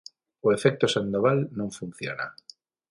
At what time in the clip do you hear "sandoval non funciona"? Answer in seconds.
0.95-2.25